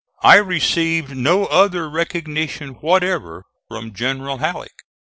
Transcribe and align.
I 0.23 0.37
received 0.37 1.15
no 1.15 1.45
other 1.45 1.87
recognition 1.87 2.69
whatever 2.71 3.43
from 3.69 3.93
General 3.93 4.39
Halleck. 4.39 4.81